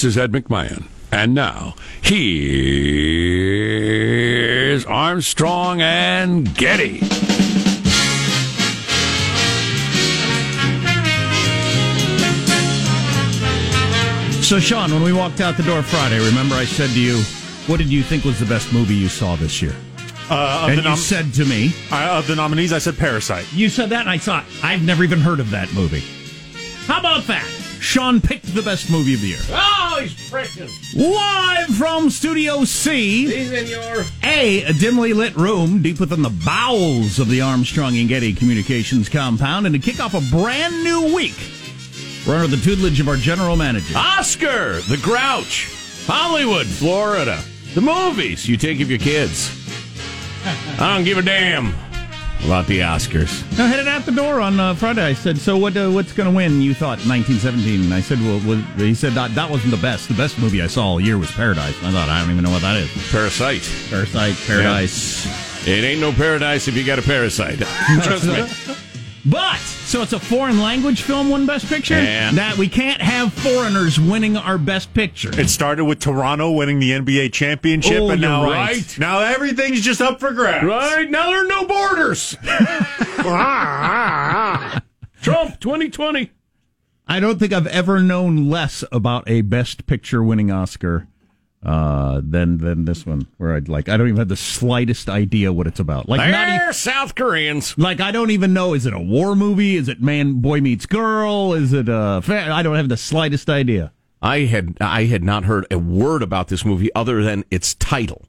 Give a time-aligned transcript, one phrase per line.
[0.00, 0.84] This is Ed McMahon.
[1.12, 2.16] And now, here's
[4.86, 7.00] Armstrong and Getty.
[14.42, 17.18] So, Sean, when we walked out the door Friday, remember I said to you,
[17.68, 19.76] what did you think was the best movie you saw this year?
[20.28, 23.46] Uh, of, And the you said to me, I- of the nominees, I said Parasite.
[23.52, 26.02] you said that, and I thought, I've never even heard of that movie.
[26.86, 27.44] How about that?
[27.80, 29.38] Sean picked the best movie of the year.
[29.50, 30.70] Oh, he's freaking.
[30.94, 34.04] Live from Studio C, He's in your.
[34.22, 39.08] A, a dimly lit room deep within the bowels of the Armstrong and Getty Communications
[39.08, 41.36] compound, and to kick off a brand new week,
[42.26, 43.96] we're under the tutelage of our general manager.
[43.96, 45.70] Oscar, the Grouch,
[46.06, 47.42] Hollywood, Florida.
[47.74, 49.56] The movies you take of your kids.
[50.80, 51.74] I don't give a damn
[52.44, 53.42] about the Oscars.
[53.58, 55.02] I headed out the door on uh, Friday.
[55.02, 55.76] I said, "So what?
[55.76, 57.84] Uh, what's going to win?" You thought 1917.
[57.84, 58.38] And I said, "Well,
[58.76, 60.08] he said that that wasn't the best.
[60.08, 62.44] The best movie I saw all year was Paradise." And I thought, I don't even
[62.44, 62.90] know what that is.
[63.10, 63.68] Parasite.
[63.88, 65.26] Parasite, Paradise.
[65.66, 67.58] It ain't no paradise if you got a parasite.
[68.02, 68.76] Trust me.
[69.26, 72.00] But so it's a foreign language film won Best Picture.
[72.02, 72.32] Yeah.
[72.32, 75.38] That we can't have foreigners winning our Best Picture.
[75.38, 78.98] It started with Toronto winning the NBA championship, Oh, and now you're right.
[78.98, 80.64] now everything's just up for grabs.
[80.64, 82.36] Right now there are no borders.
[85.22, 86.30] Trump 2020.
[87.06, 91.08] I don't think I've ever known less about a Best Picture winning Oscar
[91.62, 95.52] uh, than than this one, where I'd like I don't even have the slightest idea
[95.52, 96.08] what it's about.
[96.08, 96.58] Like not even.
[96.58, 97.76] They're South Koreans.
[97.76, 98.74] Like I don't even know.
[98.74, 99.76] Is it a war movie?
[99.76, 101.52] Is it man boy meets girl?
[101.52, 102.20] Is it a?
[102.22, 103.92] Fa- I don't have the slightest idea.
[104.22, 108.26] I had I had not heard a word about this movie other than its title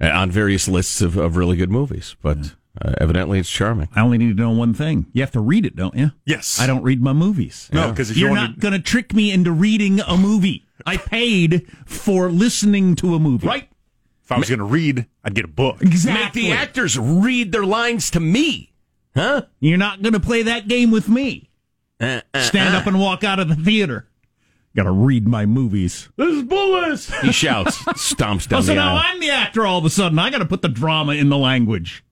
[0.00, 3.88] uh, on various lists of, of really good movies, but uh, evidently it's charming.
[3.94, 5.06] I only need to know one thing.
[5.12, 6.12] You have to read it, don't you?
[6.24, 6.60] Yes.
[6.60, 7.68] I don't read my movies.
[7.72, 10.66] No, because if you You're want not going to trick me into reading a movie.
[10.86, 13.46] I paid for listening to a movie.
[13.46, 13.68] Right?
[14.24, 15.82] if I was going to read, I'd get a book.
[15.82, 16.22] Exactly.
[16.22, 18.72] Make the actors read their lines to me.
[19.16, 19.42] Huh?
[19.58, 21.50] You're not going to play that game with me.
[22.00, 24.06] Uh, uh, Stand up and walk out of the theater.
[24.76, 26.08] Got to read my movies.
[26.16, 27.12] This is Bullis.
[27.22, 29.02] He shouts, stomps down Oh, so now aisle.
[29.04, 30.16] I'm the actor all of a sudden.
[30.20, 32.04] I got to put the drama in the language.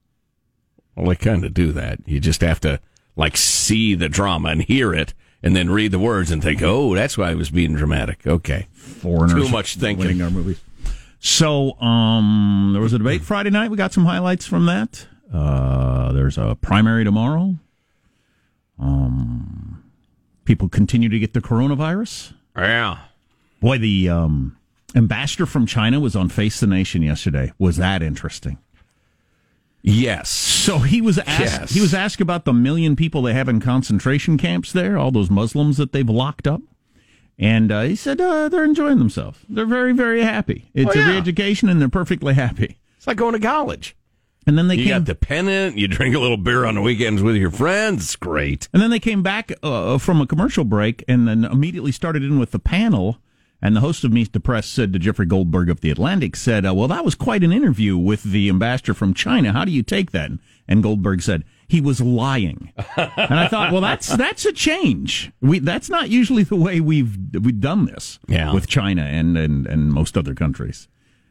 [0.97, 2.01] Well, they kind of do that.
[2.05, 2.81] You just have to
[3.15, 6.95] like see the drama and hear it, and then read the words and think, "Oh,
[6.95, 10.07] that's why I was being dramatic." Okay, Foreigners Too much thinking.
[10.07, 10.61] winning our movies.
[11.21, 13.71] So, um, there was a debate Friday night.
[13.71, 15.07] We got some highlights from that.
[15.33, 17.57] Uh, there's a primary tomorrow.
[18.79, 19.83] Um,
[20.45, 22.35] people continue to get the coronavirus.
[22.57, 22.99] yeah.
[23.61, 24.57] Boy, the um,
[24.95, 27.53] ambassador from China was on Face the Nation yesterday.
[27.59, 28.59] Was that interesting?
[29.83, 30.29] Yes.
[30.29, 31.41] So he was asked.
[31.41, 31.71] Yes.
[31.73, 35.31] He was asked about the million people they have in concentration camps there, all those
[35.31, 36.61] Muslims that they've locked up,
[37.39, 39.39] and uh, he said uh, they're enjoying themselves.
[39.49, 40.71] They're very, very happy.
[40.75, 42.79] It's Oh, a re-education, and they're perfectly happy.
[42.97, 43.97] It's like going to college.
[44.47, 44.93] And then they You came.
[45.01, 45.77] got the pennant.
[45.79, 48.03] You drink a little beer on the weekends with your friends.
[48.03, 48.69] It's great.
[48.73, 52.39] and then they came back uh, from a commercial break, and then immediately started in
[52.39, 53.19] with the panel.
[53.61, 56.65] And the host of Meet the Press said to Jeffrey Goldberg of the Atlantic, said,
[56.65, 59.53] uh, "Well, that was quite an interview with the ambassador from China.
[59.53, 60.31] How do you take that?"
[60.69, 62.73] And Goldberg said he was lying.
[62.97, 65.33] and I thought, well, that's that's a change.
[65.41, 68.53] We that's not usually the way we've we've done this Yeah.
[68.55, 70.87] with China and, and and most other countries.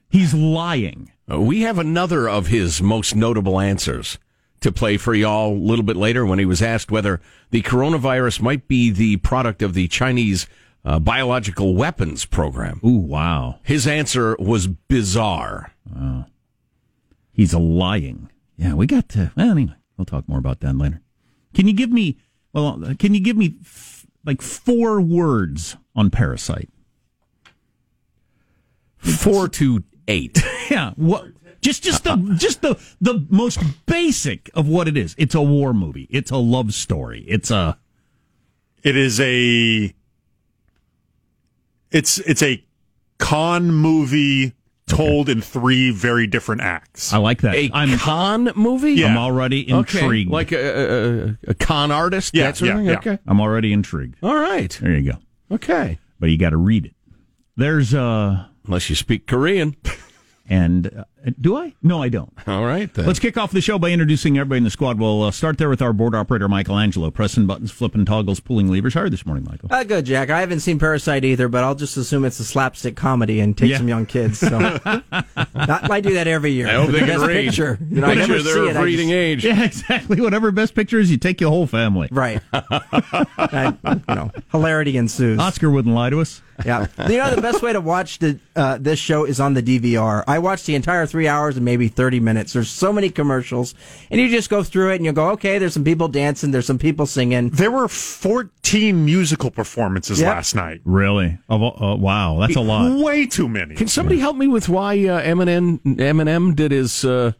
[0.09, 1.11] He's lying.
[1.31, 4.17] Uh, We have another of his most notable answers
[4.61, 8.41] to play for y'all a little bit later when he was asked whether the coronavirus
[8.41, 10.47] might be the product of the Chinese
[10.87, 12.79] uh, biological weapons program.
[12.83, 13.59] Ooh, wow.
[13.63, 15.73] His answer was bizarre.
[17.33, 18.29] He's a lying.
[18.55, 19.31] Yeah, we got to.
[19.35, 21.01] Well, anyway, we'll talk more about that later.
[21.53, 22.17] Can you give me?
[22.53, 26.69] Well, uh, can you give me f- like four words on Parasite?
[28.97, 30.41] Four to eight.
[30.69, 30.91] Yeah.
[30.97, 31.27] What?
[31.61, 35.15] Just, just the, just the, the most basic of what it is.
[35.17, 36.09] It's a war movie.
[36.09, 37.23] It's a love story.
[37.25, 37.77] It's a.
[38.83, 39.93] It is a.
[41.91, 42.63] It's it's a
[43.17, 44.53] con movie
[44.87, 47.11] told in three very different acts.
[47.11, 47.55] I like that.
[47.55, 48.93] A I'm, con movie?
[48.93, 49.07] Yeah.
[49.07, 49.99] I'm already Okay.
[49.99, 50.31] intrigued.
[50.31, 52.33] Like a, a, a con artist?
[52.33, 52.87] Yeah, that sort of yeah, thing?
[53.05, 53.13] yeah.
[53.13, 53.19] Okay.
[53.27, 54.15] I'm already intrigued.
[54.23, 54.71] All right.
[54.81, 55.17] There you go.
[55.55, 55.99] Okay.
[56.19, 56.93] But you got to read it.
[57.57, 59.75] There's uh, Unless you speak Korean.
[60.49, 61.03] and uh,
[61.41, 61.73] do I?
[61.83, 62.31] No, I don't.
[62.47, 62.93] All right.
[62.93, 63.05] Then.
[63.05, 64.97] Let's kick off the show by introducing everybody in the squad.
[64.99, 68.93] We'll uh, start there with our board operator, Michelangelo, pressing buttons, flipping toggles, pulling levers.
[68.93, 69.67] How are you this morning, Michael?
[69.71, 70.29] Uh, good, Jack.
[70.29, 73.71] I haven't seen Parasite either, but I'll just assume it's a slapstick comedy and take
[73.71, 73.77] Yeah.
[73.77, 74.39] some young kids.
[74.39, 76.67] So That- I do that every year.
[76.67, 77.45] I hope they can Best read.
[77.47, 77.77] Picture.
[77.89, 79.45] You know, I never sure they're see of reading just- age.
[79.45, 80.21] Yeah, exactly.
[80.21, 82.07] Whatever best picture is, you take your whole family.
[82.11, 82.41] Right.
[82.53, 83.75] I,
[84.09, 85.39] you know, hilarity ensues.
[85.39, 86.41] Oscar wouldn't lie to us.
[86.65, 86.87] Yeah.
[87.07, 90.23] You know, the best way to watch the, uh, this show is on the DVR.
[90.27, 92.53] I watched the entire three hours and maybe 30 minutes.
[92.53, 93.75] There's so many commercials.
[94.09, 96.65] And you just go through it and you go, okay, there's some people dancing, there's
[96.65, 97.49] some people singing.
[97.49, 100.27] There were 14 musical performances Yep.
[100.35, 100.81] last night.
[100.83, 101.37] Really?
[101.49, 102.99] Oh, uh, wow, that's a lot.
[103.03, 103.75] Way too many.
[103.75, 107.33] Can somebody help me with why uh, Eminem Eminem did his uh,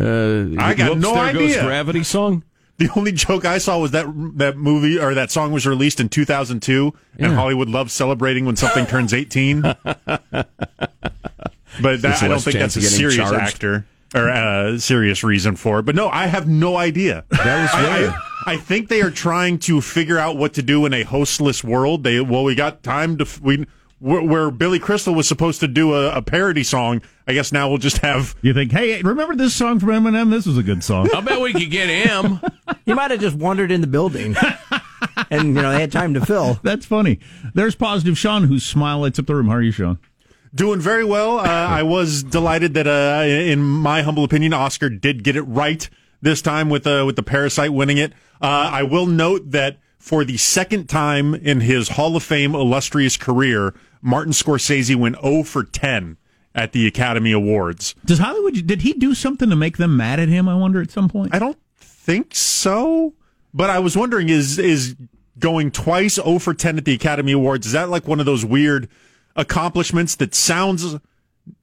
[0.00, 1.62] uh, I got Whoops, no there Goes idea.
[1.64, 2.42] Gravity song?
[2.76, 4.06] The only joke I saw was that
[4.36, 8.84] that movie or that song was released in 2002, and Hollywood loves celebrating when something
[8.86, 9.62] turns 18.
[9.62, 9.76] but
[12.02, 13.34] that, I don't think that's a serious charged.
[13.34, 15.82] actor or a serious reason for it.
[15.84, 17.24] But no, I have no idea.
[17.30, 18.10] That was I, weird.
[18.10, 21.64] I, I think they are trying to figure out what to do in a hostless
[21.64, 22.04] world.
[22.04, 23.66] They well, we got time to we.
[24.04, 27.70] Where where Billy Crystal was supposed to do a, a parody song, I guess now
[27.70, 30.30] we'll just have You think, hey, remember this song from Eminem?
[30.30, 31.08] This was a good song.
[31.14, 32.40] I bet we could get him.
[32.84, 34.36] He might have just wandered in the building.
[35.30, 36.60] and, you know, they had time to fill.
[36.62, 37.18] That's funny.
[37.54, 39.48] There's positive Sean, whose smile lights up the room.
[39.48, 39.98] How are you, Sean?
[40.54, 41.38] Doing very well.
[41.38, 45.88] Uh, I was delighted that, uh, in my humble opinion, Oscar did get it right
[46.20, 48.12] this time with uh, with the Parasite winning it.
[48.42, 53.16] Uh, I will note that for the second time in his Hall of Fame illustrious
[53.16, 53.72] career,
[54.04, 56.18] Martin Scorsese went 0 for 10
[56.54, 57.94] at the Academy Awards.
[58.04, 58.66] Does Hollywood?
[58.66, 60.46] Did he do something to make them mad at him?
[60.46, 61.34] I wonder at some point.
[61.34, 63.14] I don't think so,
[63.54, 64.94] but I was wondering is is
[65.38, 68.44] going twice 0 for 10 at the Academy Awards is that like one of those
[68.44, 68.88] weird
[69.34, 70.96] accomplishments that sounds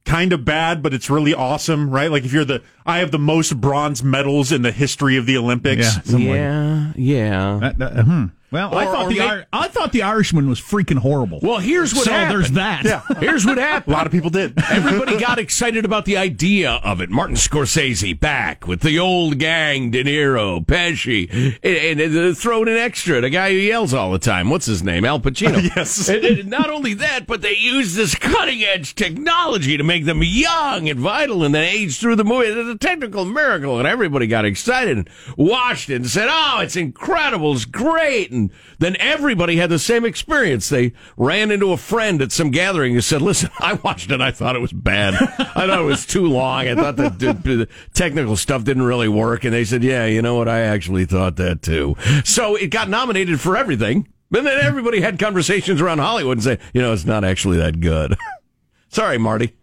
[0.03, 2.11] kind of bad but it's really awesome, right?
[2.11, 5.37] Like if you're the I have the most bronze medals in the history of the
[5.37, 5.95] Olympics.
[6.09, 7.59] Yeah, yeah, yeah.
[7.61, 7.77] that.
[7.77, 8.25] That- uh, hmm.
[8.51, 11.39] Well, I thought the I thought the Irishman was freaking horrible.
[11.41, 12.39] Well, here's what so happened.
[12.39, 12.83] there's that.
[12.83, 13.01] Yeah.
[13.19, 13.93] Here's what happened.
[13.93, 14.53] A lot of people did.
[14.69, 17.09] Everybody got excited about the idea of it.
[17.09, 21.29] Martin Scorsese back with the old gang, De Niro, Pesci,
[21.63, 24.49] and, and, uh, throw in an extra, the guy who yells all the time.
[24.49, 25.05] What's his name?
[25.05, 25.61] Al Pacino.
[25.75, 26.09] Yes.
[26.09, 30.21] And, and not only that, but they used this cutting edge technology to make them
[30.23, 32.47] young and vital and then age through the movie.
[32.47, 36.75] It's a technical miracle, and everybody got excited and watched it and said, "Oh, it's
[36.75, 37.53] incredible!
[37.53, 38.40] It's great!" And
[38.79, 40.69] then everybody had the same experience.
[40.69, 44.21] They ran into a friend at some gathering and said, "Listen, I watched it.
[44.21, 45.13] I thought it was bad.
[45.15, 46.67] I thought it was too long.
[46.67, 50.47] I thought the technical stuff didn't really work." And they said, "Yeah, you know what?
[50.47, 54.07] I actually thought that too." So it got nominated for everything.
[54.33, 57.79] And then everybody had conversations around Hollywood and say, "You know, it's not actually that
[57.81, 58.15] good."
[58.89, 59.53] Sorry, Marty.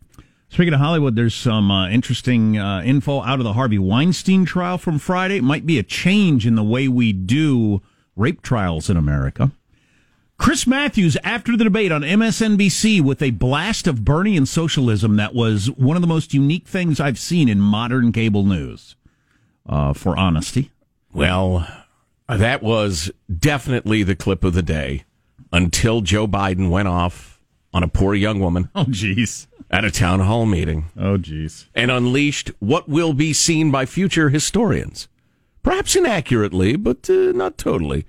[0.51, 4.79] Speaking of Hollywood, there's some uh, interesting uh, info out of the Harvey Weinstein trial
[4.79, 5.37] from Friday.
[5.37, 7.83] It might be a change in the way we do
[8.19, 9.53] rape trials in America.
[10.37, 15.35] Chris Matthews, after the debate on MSNBC with a blast of Bernie and socialism, that
[15.35, 18.95] was one of the most unique things I've seen in modern cable news,
[19.69, 20.71] uh, for honesty.
[21.13, 21.67] Well,
[22.29, 25.05] that was definitely the clip of the day
[25.53, 27.41] until Joe Biden went off
[27.75, 29.47] on a poor young woman Oh, jeez.
[29.71, 31.67] at a town hall meeting Oh, jeez.
[31.75, 35.09] and unleashed what will be seen by future historians,
[35.69, 38.07] perhaps inaccurately, but uh, not totally,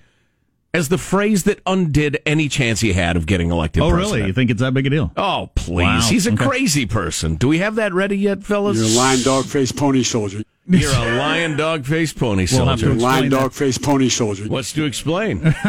[0.74, 4.16] as the phrase that undid any chance he had of getting elected Oh, president.
[4.16, 4.28] really?
[4.28, 5.12] You think it's that big a deal?
[5.18, 5.84] Oh, please.
[5.86, 6.02] Wow.
[6.02, 6.46] He's a Okay.
[6.46, 7.36] crazy person.
[7.36, 8.78] Do we have that ready yet, fellas?
[8.78, 10.44] You're a lion dog faced pony soldier.
[10.68, 12.76] You're a lion dog faced pony We'll soldier.
[12.78, 14.46] to You're a lion dog faced pony soldier.
[14.48, 15.56] What's to explain?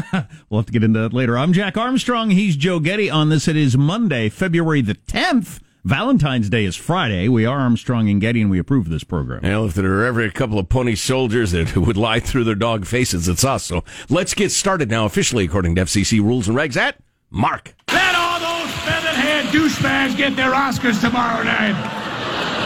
[0.51, 1.39] We'll have to get into that later.
[1.39, 2.31] I'm Jack Armstrong.
[2.31, 3.49] He's Joe Getty on this.
[3.49, 5.61] It is Monday, February the 10th.
[5.85, 7.29] Valentine's Day is Friday.
[7.29, 9.41] We are Armstrong and Getty, and we approve of this program.
[9.43, 12.55] Well, if there are ever a couple of pony soldiers that would lie through their
[12.55, 13.65] dog faces, it's us.
[13.65, 16.77] So let's get started now, officially according to FCC rules and regs.
[16.77, 16.97] At
[17.31, 17.75] Mark.
[17.91, 21.73] Let all those feathered-haired douchebags get their Oscars tomorrow night.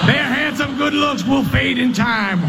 [0.06, 2.40] Their handsome good looks will fade in time.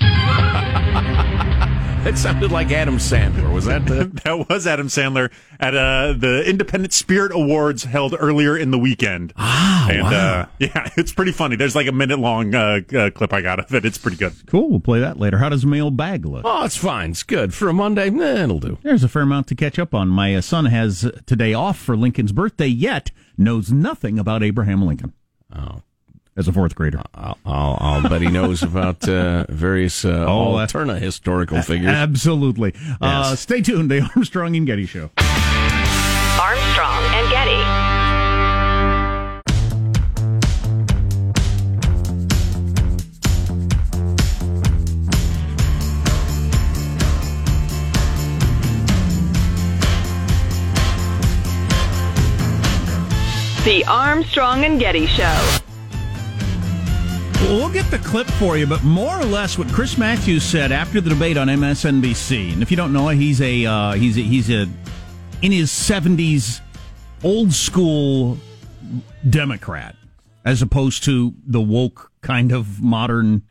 [2.04, 3.52] That sounded like Adam Sandler.
[3.52, 4.08] Was that the?
[4.24, 9.32] That was Adam Sandler at uh, the Independent Spirit Awards held earlier in the weekend.
[9.36, 10.10] Ah, and, wow.
[10.10, 11.56] Uh, yeah, it's pretty funny.
[11.56, 13.84] There's like a minute long uh, uh, clip I got of it.
[13.84, 14.32] It's pretty good.
[14.46, 14.70] Cool.
[14.70, 15.38] We'll play that later.
[15.38, 16.42] How does mailbag look?
[16.44, 17.10] Oh, it's fine.
[17.10, 18.10] It's good for a Monday.
[18.10, 18.78] Nah, it'll do.
[18.82, 20.08] There's a fair amount to catch up on.
[20.08, 25.12] My uh, son has today off for Lincoln's birthday, yet knows nothing about Abraham Lincoln.
[25.54, 25.82] Oh.
[26.38, 27.02] As a fourth grader.
[27.16, 31.88] I'll, I'll, I'll bet he knows about uh, various uh, Oh, uh, alternate historical figures.
[31.90, 32.74] Absolutely.
[33.00, 33.90] Uh, stay tuned.
[33.90, 35.10] The Armstrong and Getty Show.
[35.18, 37.88] Armstrong and Getty.
[53.64, 55.58] The Armstrong and Getty Show.
[57.40, 61.00] Well, get the clip for you, but more or less what Chris Matthews said after
[61.00, 62.52] the debate on MSNBC.
[62.52, 64.66] And if you don't know he's a uh, he's a, he's a
[65.40, 66.60] in his seventies
[67.22, 68.38] old school
[69.30, 69.94] Democrat
[70.44, 73.42] as opposed to the woke kind of modern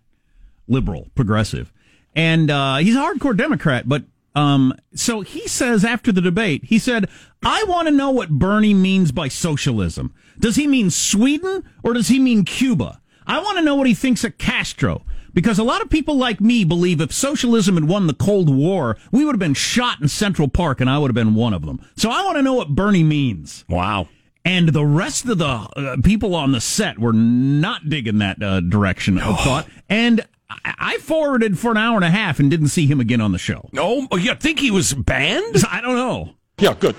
[0.67, 1.71] liberal progressive.
[2.13, 4.03] And uh, he's a hardcore Democrat, but
[4.35, 7.09] um, so he says after the debate, he said,
[7.41, 10.13] I want to know what Bernie means by socialism.
[10.37, 13.01] Does he mean Sweden or does he mean Cuba?
[13.27, 15.03] I want to know what he thinks of Castro.
[15.33, 18.97] Because a lot of people like me believe if socialism had won the Cold War,
[19.11, 21.63] we would have been shot in Central Park and I would have been one of
[21.63, 21.79] them.
[21.95, 23.63] So I want to know what Bernie means.
[23.69, 24.07] Wow.
[24.43, 28.61] And the rest of the uh, people on the set were not digging that uh,
[28.61, 29.67] direction of thought.
[29.87, 33.21] And I-, I forwarded for an hour and a half and didn't see him again
[33.21, 33.69] on the show.
[33.77, 35.57] Oh, you think he was banned?
[35.69, 36.33] I don't know.
[36.57, 36.95] Yeah, good.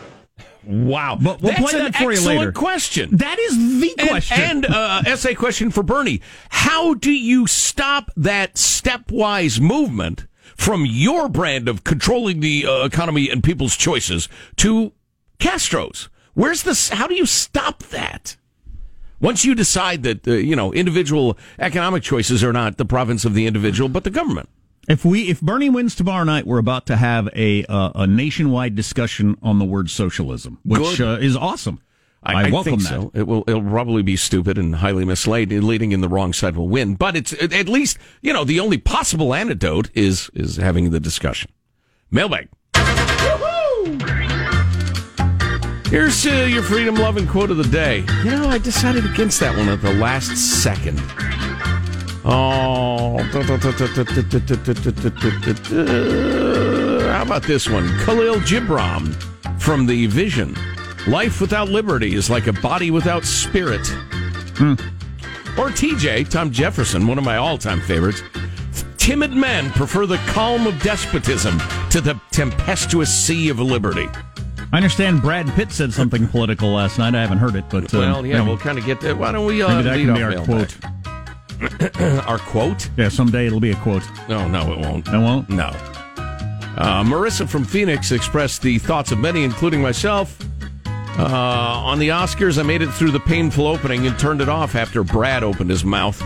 [0.71, 1.17] Wow.
[1.19, 2.53] But we'll That's play that for you excellent later.
[2.53, 3.17] question.
[3.17, 4.41] That is the And- question.
[4.41, 6.21] And, uh, essay question for Bernie.
[6.51, 13.31] How do you stop that stepwise movement from your brand of controlling the uh, economy
[13.31, 14.93] and people's choices to
[15.39, 16.11] Castro's?
[16.35, 16.91] Where's this?
[16.91, 18.37] How do you stop that?
[19.21, 23.33] Once you decide that, uh, you know, individual economic choices are not the province of
[23.33, 24.49] the individual, but the government.
[24.89, 28.75] If we if Bernie wins tomorrow night, we're about to have a uh, a nationwide
[28.75, 31.81] discussion on the word socialism, which uh, is awesome.
[32.23, 32.89] I, welcome think that.
[32.89, 33.11] so.
[33.15, 33.45] It will.
[33.47, 35.63] It'll probably be stupid and highly misleading.
[35.63, 36.95] Leading in the wrong side will win.
[36.95, 41.01] But it's at at least you know the only possible antidote is is having the
[41.01, 41.53] discussion.
[42.11, 42.49] Mailbag.
[45.91, 48.05] Here's uh, your freedom loving quote of the day.
[48.25, 51.01] You know, I decided against that one at the last second.
[52.25, 53.19] Oh,
[57.11, 57.87] how about this one?
[58.01, 59.15] Khalil Gibran
[59.61, 60.57] from the Vision.
[61.07, 63.89] Life without liberty is like a body without spirit.
[65.59, 68.23] Or TJ, Tom Jefferson, one of my all time favorites.
[68.97, 71.59] Timid men prefer the calm of despotism
[71.91, 74.07] to the tempestuous sea of liberty.
[74.71, 77.15] I understand Brad Pitt said something political last night.
[77.15, 79.17] I haven't heard it, but uh, Well, yeah, maybe- we'll kind of get that.
[79.17, 80.77] Why don't we uh, maybe that can be our quote.
[82.27, 82.89] Our quote?
[82.97, 84.03] Yeah, someday it'll be a quote.
[84.29, 85.09] No, no, it won't.
[85.09, 85.49] It won't.
[85.49, 85.73] No.
[86.77, 90.39] Uh, Marissa from Phoenix expressed the thoughts of many, including myself.
[91.19, 94.77] Uh, on the Oscars, I made it through the painful opening and turned it off
[94.77, 96.23] after Brad opened his mouth.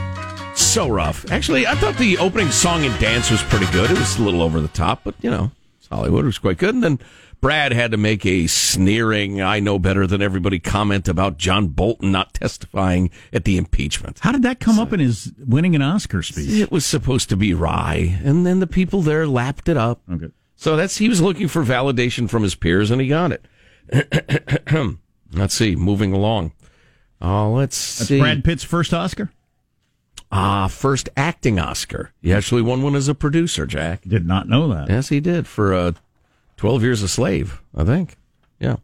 [0.54, 1.30] So rough.
[1.32, 3.90] Actually, I thought the opening song and dance was pretty good.
[3.90, 6.24] It was a little over the top, but you know, it's Hollywood.
[6.24, 6.74] It was quite good.
[6.74, 6.98] And then
[7.42, 12.12] Brad had to make a sneering, I know better than everybody comment about John Bolton
[12.12, 14.20] not testifying at the impeachment.
[14.20, 16.48] How did that come up in his winning an Oscar speech?
[16.48, 20.02] It was supposed to be wry, and then the people there lapped it up.
[20.08, 20.28] Okay.
[20.54, 23.44] So that's he was looking for validation from his peers, and he got it.
[25.32, 26.52] let's see, moving along.
[27.20, 28.20] Uh, let's That's see.
[28.20, 29.32] Brad Pitt's first Oscar.
[30.30, 32.12] Ah, first acting Oscar.
[32.22, 34.02] He actually won one as a producer, Jack.
[34.02, 34.88] Did not know that.
[34.88, 35.92] Yes, he did for uh,
[36.62, 38.16] 12 Years a Slave, I think.
[38.60, 38.76] Yeah.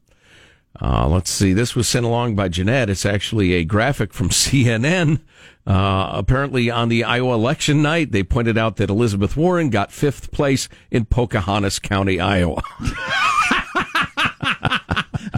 [0.82, 1.52] Uh, let's see.
[1.52, 2.90] This was sent along by Jeanette.
[2.90, 5.20] It's actually a graphic from CNN.
[5.64, 10.32] Uh, apparently, on the Iowa election night, they pointed out that Elizabeth Warren got fifth
[10.32, 12.62] place in Pocahontas County, Iowa.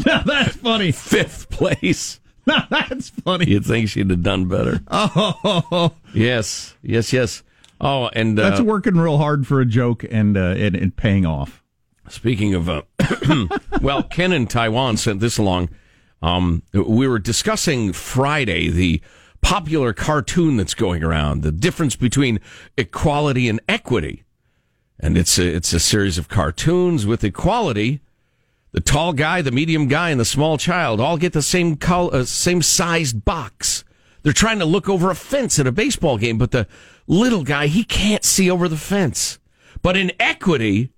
[0.06, 0.92] Now, that's funny.
[0.92, 2.20] fifth place.
[2.46, 3.50] Now, That's funny.
[3.50, 4.80] You'd think she'd have done better.
[4.90, 7.42] Oh, Yes, yes, yes.
[7.82, 11.26] Oh, and uh, that's working real hard for a joke and uh, and, and paying
[11.26, 11.62] off.
[12.08, 12.82] Speaking of, uh,
[13.80, 15.70] well, Ken in Taiwan sent this along.
[16.22, 19.00] Um, we were discussing Friday the
[19.40, 22.40] popular cartoon that's going around, the difference between
[22.76, 24.24] equality and equity,
[24.98, 28.00] and it's a, it's a series of cartoons with equality.
[28.72, 32.14] The tall guy, the medium guy, and the small child all get the same col-
[32.14, 33.84] uh, same sized box.
[34.22, 36.66] They're trying to look over a fence at a baseball game, but the
[37.06, 39.38] little guy he can't see over the fence.
[39.82, 40.92] But in equity,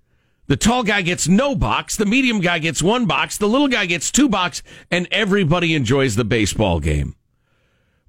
[0.53, 3.87] the tall guy gets no box, the medium guy gets one box, the little guy
[3.87, 7.15] gets two box, and everybody enjoys the baseball game.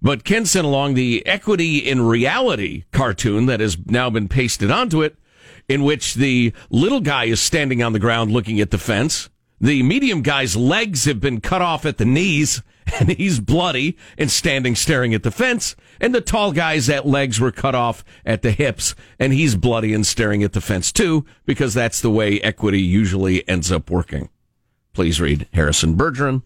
[0.03, 5.01] But Ken sent along the Equity in Reality cartoon that has now been pasted onto
[5.01, 5.17] it,
[5.71, 9.31] in which the little guy is standing on the ground looking at the fence.
[9.59, 12.61] The medium guy's legs have been cut off at the knees,
[13.01, 15.77] and he's bloody and standing staring at the fence.
[16.01, 19.95] And the tall guy's at legs were cut off at the hips, and he's bloody
[19.95, 24.29] and staring at the fence too, because that's the way equity usually ends up working.
[24.93, 26.43] Please read Harrison Bergeron,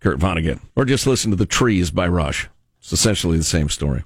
[0.00, 2.48] Kurt Vonnegut, or just listen to The Trees by Rush.
[2.80, 4.04] It's essentially the same story.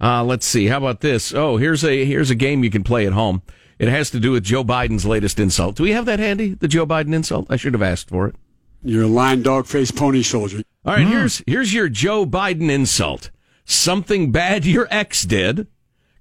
[0.00, 0.66] Uh, let's see.
[0.66, 1.32] How about this?
[1.34, 3.42] Oh, here's a here's a game you can play at home.
[3.78, 5.76] It has to do with Joe Biden's latest insult.
[5.76, 6.54] Do we have that handy?
[6.54, 7.46] The Joe Biden insult?
[7.50, 8.34] I should have asked for it.
[8.82, 10.62] You're a lying dog faced pony soldier.
[10.84, 13.30] All right, here's here's your Joe Biden insult.
[13.70, 15.68] Something bad your ex did,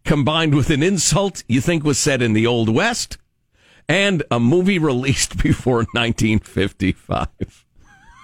[0.06, 3.18] combined with an insult you think was said in the Old West,
[3.88, 7.66] and a movie released before 1955.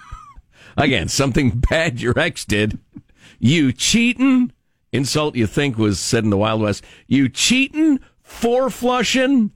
[0.76, 2.78] Again, something bad your ex did.
[3.40, 4.52] You cheating.
[4.92, 6.84] Insult you think was said in the Wild West.
[7.08, 9.50] You cheating, four flushing.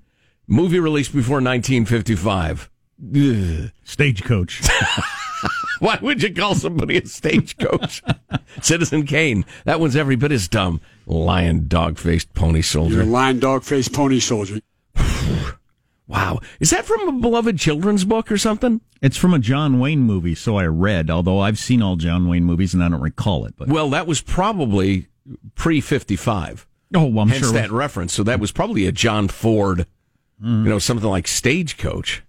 [0.48, 2.68] Movie released before 1955.
[3.14, 3.70] Ugh.
[3.84, 4.62] Stagecoach.
[5.80, 8.02] Why would you call somebody a stagecoach?
[8.62, 9.44] Citizen Kane.
[9.64, 10.80] That one's every bit as dumb.
[11.06, 13.04] Lion, dog faced pony You're a soldier.
[13.04, 14.60] lion, dog faced pony soldier.
[16.10, 16.40] Wow.
[16.58, 18.80] Is that from a beloved children's book or something?
[19.00, 22.42] It's from a John Wayne movie, so I read, although I've seen all John Wayne
[22.42, 23.54] movies and I don't recall it.
[23.56, 25.06] But Well, that was probably
[25.54, 26.66] pre 55.
[26.96, 27.52] Oh, well, I'm Hence sure.
[27.52, 28.12] that reference.
[28.12, 29.86] So that was probably a John Ford,
[30.42, 30.64] mm.
[30.64, 32.24] you know, something like Stagecoach.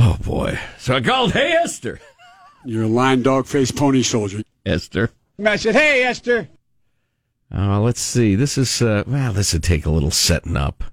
[0.00, 0.58] Oh, boy.
[0.78, 2.00] So I called, Hey, Esther.
[2.64, 4.42] You're a lion, dog faced pony soldier.
[4.64, 5.10] Esther.
[5.44, 6.48] I said, hey, Esther.
[7.54, 8.34] Uh, let's see.
[8.34, 10.84] This is, uh, well, this would take a little setting up.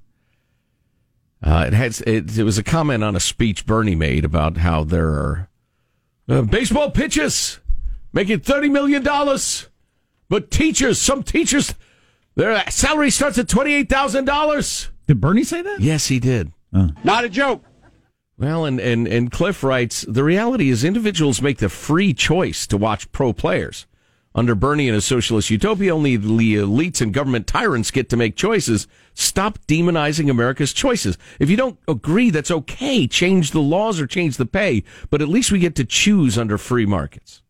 [1.44, 4.84] Uh, it had, it, it was a comment on a speech Bernie made about how
[4.84, 5.50] there are
[6.30, 7.60] uh, baseball pitches
[8.14, 9.04] making $30 million,
[10.30, 11.76] but teachers, some teachers,
[12.36, 14.88] their salary starts at $28,000.
[15.08, 15.82] Did Bernie say that?
[15.82, 16.52] Yes, he did.
[17.04, 17.64] Not a joke.
[18.38, 22.78] Well, and, and, and Cliff writes, the reality is individuals make the free choice to
[22.78, 23.86] watch pro players.
[24.36, 28.36] Under Bernie and a socialist utopia, only the elites and government tyrants get to make
[28.36, 28.86] choices.
[29.14, 31.18] Stop demonizing America's choices.
[31.40, 33.08] If you don't agree, that's okay.
[33.08, 36.58] Change the laws or change the pay, but at least we get to choose under
[36.58, 37.42] free markets.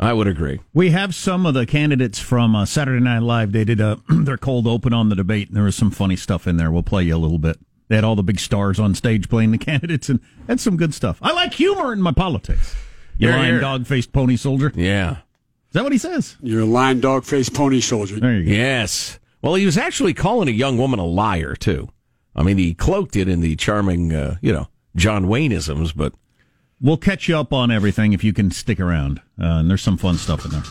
[0.00, 0.60] I would agree.
[0.72, 3.52] We have some of the candidates from uh, Saturday Night Live.
[3.52, 6.46] They did a, their cold open on the debate, and there was some funny stuff
[6.46, 6.70] in there.
[6.70, 7.58] We'll play you a little bit.
[7.88, 10.94] They had all the big stars on stage playing the candidates, and that's some good
[10.94, 11.18] stuff.
[11.22, 12.74] I like humor in my politics.
[13.18, 13.60] You Here, lying here.
[13.60, 14.72] dog faced pony soldier.
[14.74, 15.12] Yeah.
[15.12, 16.36] Is that what he says?
[16.40, 18.20] You're a lion, dog faced pony soldier.
[18.20, 18.50] There you go.
[18.52, 19.18] Yes.
[19.42, 21.88] Well, he was actually calling a young woman a liar, too.
[22.34, 26.14] I mean, he cloaked it in the charming, uh, you know, John Wayneisms, but
[26.80, 29.18] We'll catch you up on everything if you can stick around.
[29.40, 30.62] Uh, and there's some fun stuff in there.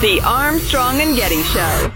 [0.00, 1.92] The Armstrong and Getty Show.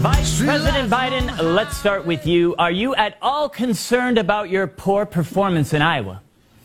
[0.00, 2.56] Vice President Biden, let's start with you.
[2.56, 6.22] Are you at all concerned about your poor performance in Iowa?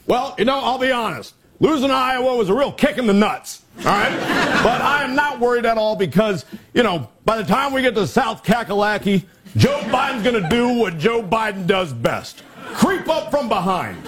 [0.07, 1.33] Well, you know, I'll be honest.
[1.59, 3.63] Losing Iowa was a real kick in the nuts.
[3.79, 4.17] All right?
[4.63, 7.95] but I am not worried at all because, you know, by the time we get
[7.95, 9.25] to South Kakalaki,
[9.57, 12.43] Joe Biden's going to do what Joe Biden does best
[12.75, 14.03] creep up from behind.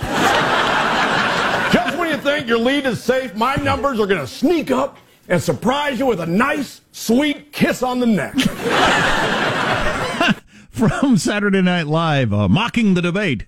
[1.73, 4.97] Just when you think your lead is safe, my numbers are going to sneak up
[5.27, 8.35] and surprise you with a nice, sweet kiss on the neck.
[10.71, 13.45] from Saturday Night Live, uh, mocking the debate.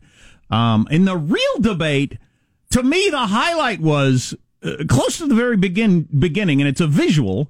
[0.49, 2.17] Um, in the real debate,
[2.71, 6.87] to me, the highlight was uh, close to the very begin beginning, and it's a
[6.87, 7.49] visual.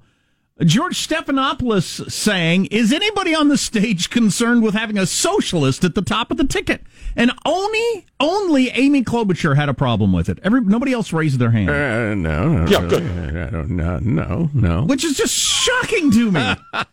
[0.63, 6.01] George Stephanopoulos saying, "Is anybody on the stage concerned with having a socialist at the
[6.03, 6.83] top of the ticket?"
[7.15, 10.37] And only, only Amy Klobuchar had a problem with it.
[10.43, 12.89] Every nobody else raised their hand, uh, no, no, Yeah, really.
[13.01, 13.37] good.
[13.37, 14.83] I don't, no, no, no.
[14.85, 16.53] which is just shocking to me.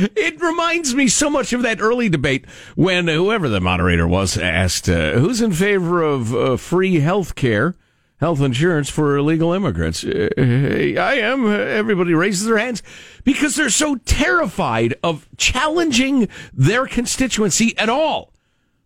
[0.00, 2.44] It reminds me so much of that early debate
[2.76, 7.74] when whoever the moderator was asked, uh, "Who's in favor of uh, free health care,
[8.18, 11.50] health insurance for illegal immigrants?" Uh, I am.
[11.50, 12.82] Everybody raises their hands
[13.24, 18.32] because they're so terrified of challenging their constituency at all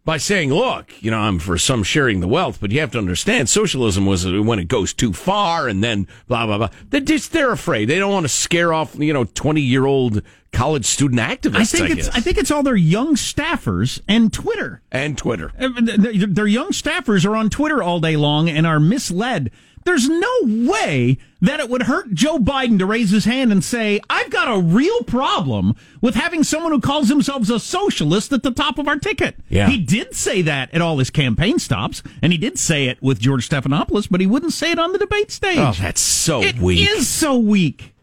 [0.04, 2.98] by saying, "Look, you know, I'm for some sharing the wealth, but you have to
[2.98, 7.32] understand, socialism was when it goes too far, and then blah blah blah." They're just
[7.32, 7.88] they're afraid.
[7.88, 11.56] They don't want to scare off, you know, twenty year old college student activists.
[11.56, 12.16] I think it's guess.
[12.16, 14.82] I think it's all their young staffers and Twitter.
[14.90, 15.50] and Twitter.
[15.58, 19.50] Uh, Their young staffers are on Twitter all day long and are misled.
[19.84, 24.00] There's no way that it would hurt Joe Biden to raise his hand and say,
[24.08, 28.52] I've got a real problem with having someone who calls themselves a socialist at the
[28.52, 29.36] top of our ticket.
[29.48, 29.68] Yeah.
[29.68, 33.18] He did say that at all his campaign stops, and he did say it with
[33.18, 35.58] George Stephanopoulos, but he wouldn't say it on the debate stage.
[35.58, 36.88] Oh, that's so It weak.
[36.88, 37.94] is so weak.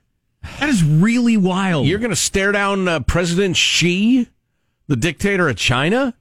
[0.60, 1.86] That is really wild.
[1.88, 4.28] You're going to stare down uh, President Xi,
[4.88, 6.14] the dictator of China?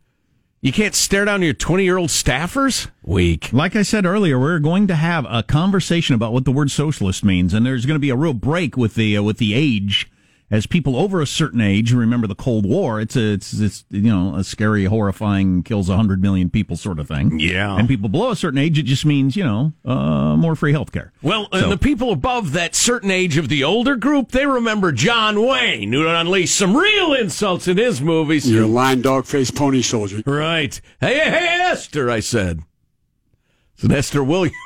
[0.61, 2.91] You can't stare down your 20 year old staffers?
[3.05, 3.53] Weak.
[3.53, 7.25] Like I said earlier, we're going to have a conversation about what the word socialist
[7.25, 10.11] means, and there's going to be a real break with the uh, with the age.
[10.51, 14.01] As people over a certain age remember the Cold War, it's a, it's it's you
[14.01, 17.39] know a scary, horrifying, kills hundred million people sort of thing.
[17.39, 17.77] Yeah.
[17.77, 21.11] and people below a certain age, it just means you know uh, more free healthcare.
[21.21, 24.91] Well, So- and the people above that certain age of the older group, they remember
[24.91, 28.51] John Wayne, who unleashed some real insults in his movies.
[28.51, 30.23] You're a lion, dog faced pony soldier.
[30.25, 30.81] Right.
[30.99, 32.61] Hey, hey, Esther, I said.
[33.75, 34.57] It's an Esther Williams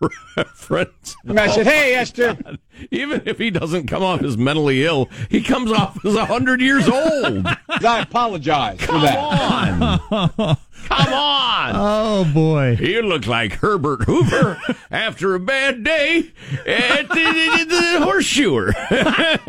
[0.36, 1.14] reference.
[1.28, 2.38] I said, hey, Esther.
[2.90, 6.88] Even if he doesn't come off as mentally ill, he comes off as 100 years
[6.88, 7.46] old.
[7.68, 9.18] I apologize for Come that.
[9.18, 10.56] on.
[10.88, 11.72] Come on.
[11.74, 12.76] Oh boy.
[12.78, 14.60] You look like Herbert Hoover
[14.90, 16.30] after a bad day
[16.66, 18.72] at the, the horseshoer.
[18.90, 19.40] But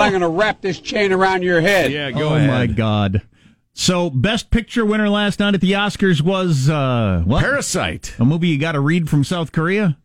[0.00, 1.92] I'm going to wrap this chain around your head.
[1.92, 2.48] yeah, go oh ahead.
[2.48, 3.22] my God.
[3.74, 7.42] So, best picture winner last night at the Oscars was uh, what?
[7.42, 8.14] Parasite.
[8.18, 9.98] A movie you got to read from South Korea.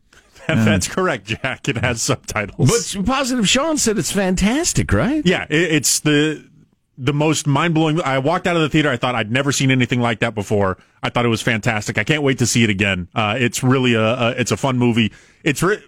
[0.48, 1.68] That's correct, Jack.
[1.70, 2.94] It has subtitles.
[2.96, 5.26] But Positive Sean said it's fantastic, right?
[5.26, 6.48] yeah, it, it's the
[6.98, 8.00] the most mind blowing.
[8.02, 8.90] I walked out of the theater.
[8.90, 10.78] I thought I'd never seen anything like that before.
[11.02, 11.98] I thought it was fantastic.
[11.98, 13.08] I can't wait to see it again.
[13.16, 15.12] Uh, it's really a, a it's a fun movie.
[15.44, 15.82] It's re-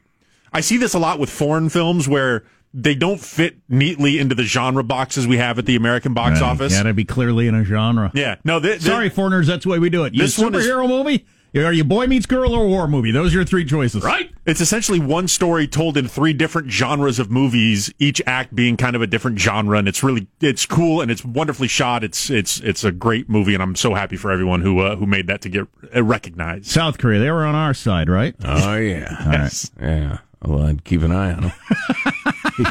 [0.52, 2.44] I see this a lot with foreign films where
[2.76, 6.46] they don't fit neatly into the genre boxes we have at the American box Uh,
[6.46, 6.74] office.
[6.76, 8.10] Got to be clearly in a genre.
[8.16, 8.60] Yeah, no.
[8.60, 10.13] Th- th- Sorry, foreigners, that's the way we do it.
[10.16, 11.26] You This one is- superhero movie?
[11.56, 13.12] Are you boy meets girl or war movie?
[13.12, 14.04] Those are your three choices.
[14.04, 14.32] Right?
[14.46, 18.96] It's essentially one story told in three different genres of movies, each act being kind
[18.96, 22.04] of a different genre, and it's really it's cool and it's wonderfully shot.
[22.04, 25.06] It's it's it's a great movie, and I'm so happy for everyone who uh, who
[25.06, 26.66] made that to get uh, recognized.
[26.66, 28.36] South Korea, they were on our side, right?
[28.44, 29.12] Oh, yeah.
[29.34, 29.72] Yes.
[29.80, 30.20] Yeah.
[30.43, 31.51] Well, I'd keep an eye on him.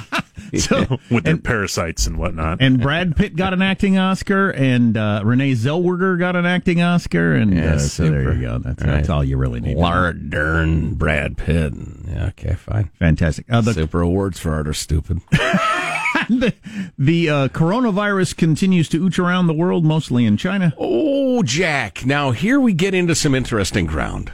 [0.59, 2.59] So, with their parasites and whatnot.
[2.61, 7.35] and Brad Pitt got an acting Oscar, and uh, Renee Zellweger got an acting Oscar,
[7.35, 8.59] and Yeah, uh, so there you go.
[8.59, 9.77] That's, All that's all you really need.
[9.79, 11.73] Laura Dern, Brad Pitt.
[12.07, 12.91] Yeah, okay, fine.
[12.99, 13.47] Fantastic.
[13.51, 15.21] Uh, the Super awards for art are stupid.
[15.31, 16.53] the,
[16.99, 20.75] the uh, coronavirus continues to ooch around the world, mostly in China.
[20.77, 22.05] Oh, Jack.
[22.05, 24.33] Now here we get into some interesting ground.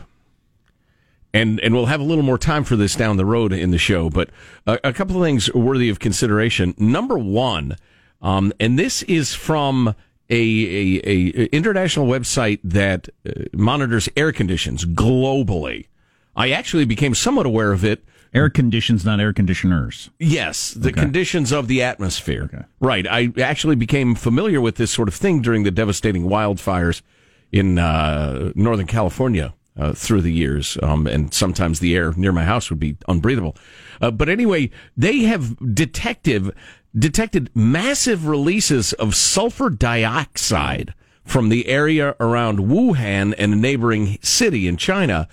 [1.35, 3.79] And and we'll have a little more time for this down the road in the
[3.79, 4.31] show, but
[4.67, 6.75] a, a couple of things worthy of consideration.
[6.79, 7.77] Number one,
[8.23, 9.89] um, and this is from
[10.31, 15.87] a, a, a international website that uh, monitors air conditions globally.
[16.35, 20.11] I actually became somewhat aware of it Air conditions, not air conditioners.
[20.19, 21.01] Yes, the Okay.
[21.01, 22.51] conditions of the atmosphere.
[22.53, 22.65] Okay.
[22.79, 23.07] Right.
[23.09, 27.01] I actually became familiar with this sort of thing during the devastating wildfires
[27.53, 30.77] in uh, Northern California uh, through the years.
[30.83, 33.57] Um, and sometimes the air near my house would be unbreathable.
[34.01, 36.51] Uh, but anyway, they have detective,
[36.97, 44.67] detected massive releases of sulfur dioxide from the area around Wuhan and a neighboring city
[44.67, 45.29] in China.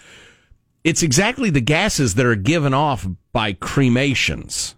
[0.83, 4.75] It's exactly the gases that are given off by cremations.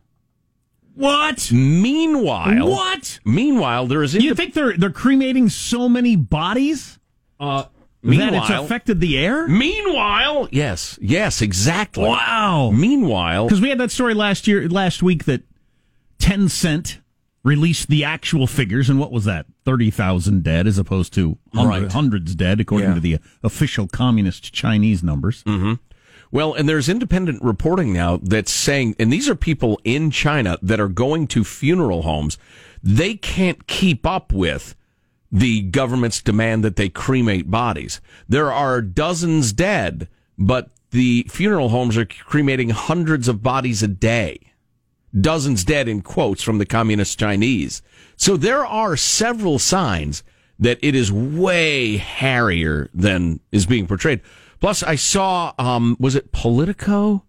[0.93, 1.51] What?
[1.51, 3.19] Meanwhile, What?
[3.25, 6.97] Meanwhile, there is You think they're they're cremating so many bodies
[7.39, 7.65] uh,
[8.07, 9.47] that it's meanwhile, affected the air?
[9.47, 12.03] meanwhile, yes, yes, exactly.
[12.05, 12.71] Wow.
[12.73, 15.41] Meanwhile, Because we had that story last year, last week that
[16.19, 16.97] Tencent
[17.43, 19.45] released the actual figures, and what was that?
[19.65, 21.91] Thirty thousand dead, as opposed to hundred, Right.
[21.91, 22.95] hundreds dead, according Yeah.
[22.95, 25.43] to the uh, official communist Chinese numbers.
[25.43, 25.73] Mm-hmm.
[26.29, 30.79] Well, and there's independent reporting now that's saying, and these are people in China that
[30.79, 32.37] are going to funeral homes.
[32.83, 34.75] They can't keep up with
[35.31, 38.01] the government's demand that they cremate bodies.
[38.29, 44.39] There are dozens dead, but the funeral homes are cremating hundreds of bodies a day.
[45.19, 47.81] Dozens dead in quotes from the communist Chinese.
[48.15, 50.23] So there are several signs
[50.59, 54.21] that it is way hairier than is being portrayed.
[54.59, 57.23] Plus, I saw, um, was it Politico?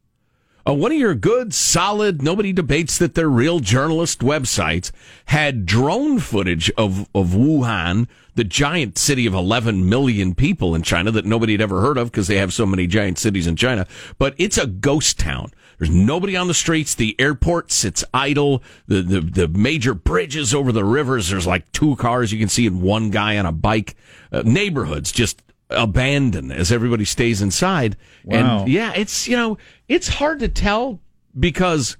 [0.68, 4.90] Uh, one of your good, solid, nobody debates that they're real journalist websites
[5.26, 11.10] had drone footage of, of Wuhan, the giant city of 11 million people in China
[11.10, 13.86] that nobody had ever heard of because they have so many giant cities in China.
[14.18, 15.52] But it's a ghost town.
[15.78, 16.94] There's nobody on the streets.
[16.94, 18.62] The airport sits idle.
[18.88, 22.66] The, the, the major bridges over the rivers, there's like two cars you can see
[22.66, 23.96] and one guy on a bike.
[24.30, 27.96] Uh, neighborhoods just abandoned as everybody stays inside.
[28.24, 28.60] Wow.
[28.60, 31.00] And yeah, it's, you know, it's hard to tell
[31.38, 31.96] because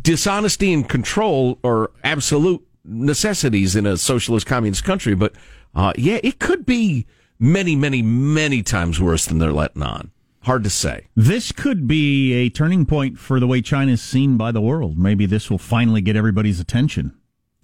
[0.00, 5.14] dishonesty and control are absolute necessities in a socialist communist country.
[5.14, 5.34] But,
[5.74, 7.06] uh, yeah, it could be
[7.38, 10.12] many, many, many times worse than they're letting on.
[10.42, 11.08] Hard to say.
[11.16, 14.96] This could be a turning point for the way China is seen by the world.
[14.96, 17.18] Maybe this will finally get everybody's attention.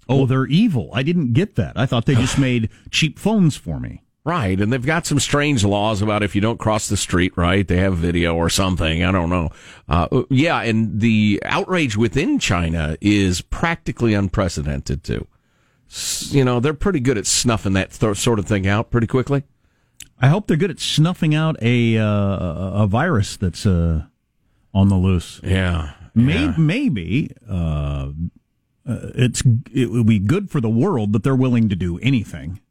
[0.09, 0.89] Oh, they're evil.
[0.93, 1.77] I didn't get that.
[1.77, 4.02] I thought they just made cheap phones for me.
[4.25, 4.59] Right.
[4.59, 7.67] And they've got some strange laws about if you don't cross the street, right?
[7.67, 9.03] They have video or something.
[9.03, 9.49] I don't know.
[9.89, 10.61] Uh, yeah.
[10.61, 15.27] And the outrage within China is practically unprecedented too.
[16.29, 19.43] You know, they're pretty good at snuffing that th- sort of thing out pretty quickly.
[20.21, 24.05] I hope they're good at snuffing out a uh, a virus that's uh,
[24.73, 25.41] on the loose.
[25.43, 25.93] Yeah.
[26.15, 28.11] Maybe, maybe uh,
[28.87, 32.61] uh, it's it would be good for the world that they're willing to do anything.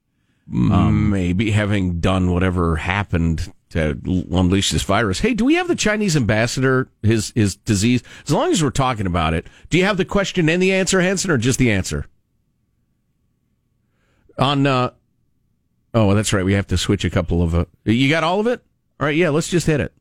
[0.53, 3.99] Um, Maybe having done whatever happened to
[4.31, 5.21] unleash this virus.
[5.21, 8.03] Hey, do we have the Chinese ambassador, his, his disease?
[8.27, 11.01] As long as we're talking about it, do you have the question and the answer,
[11.01, 12.07] Hanson, or just the answer?
[14.39, 14.91] On, uh,
[15.95, 16.45] oh, that's right.
[16.45, 18.63] We have to switch a couple of, uh, you got all of it?
[19.01, 19.17] All right.
[19.17, 19.93] Yeah, let's just hit it.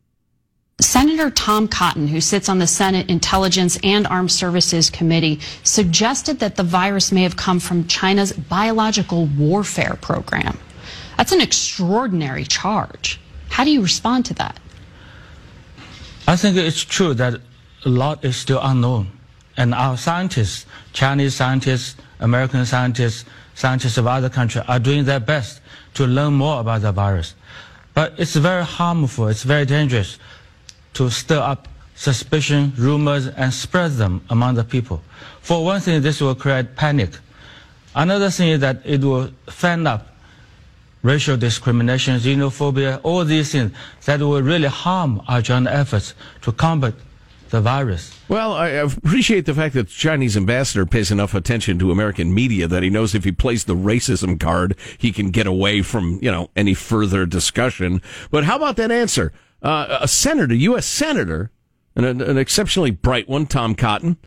[0.80, 6.56] Senator Tom Cotton, who sits on the Senate Intelligence and Armed Services Committee, suggested that
[6.56, 10.58] the virus may have come from China's biological warfare program.
[11.18, 13.20] That's an extraordinary charge.
[13.50, 14.60] How do you respond to that?
[16.28, 17.40] I think it's true that
[17.86, 19.12] a lot is still unknown.
[19.58, 25.62] And our scientists, Chinese scientists, American scientists, scientists of other countries are doing their best
[25.94, 27.36] to learn more about the virus.
[27.94, 30.18] But it's very harmful, it's very dangerous
[30.94, 35.02] to stir up suspicion, rumors, and spread them among the people.
[35.42, 37.12] For one thing, this will create panic.
[37.94, 40.08] Another thing is that it will fan up
[41.04, 43.72] racial discrimination, xenophobia, all these things
[44.06, 46.94] that will really harm our joint efforts to combat
[47.50, 48.18] the virus.
[48.30, 52.68] Well, I appreciate the fact that the Chinese ambassador pays enough attention to American media
[52.68, 56.32] that he knows if he plays the racism card, he can get away from, you
[56.32, 58.02] know, any further discussion.
[58.32, 59.34] But how about that answer?
[59.62, 60.86] Uh, a senator, U.S.
[60.86, 61.52] senator,
[61.96, 64.18] an, an exceptionally bright one, Tom Cotton,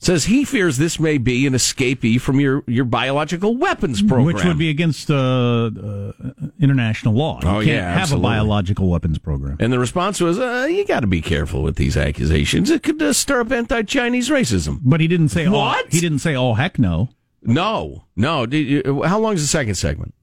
[0.00, 4.26] says he fears this may be an escapee from your, your biological weapons program.
[4.26, 6.12] Which would be against uh, uh,
[6.60, 7.40] international law.
[7.42, 8.26] You Oh, can't yeah, have absolutely.
[8.26, 9.56] a biological weapons program.
[9.60, 12.70] And the response was, uh, you got to be careful with these accusations.
[12.70, 14.78] It could uh, stir up anti-Chinese racism.
[14.84, 15.84] But he didn't say What?
[15.84, 17.10] Oh, he didn't say, "Oh heck no."
[17.42, 18.44] No, no.
[18.46, 20.14] You, how long is the second segment?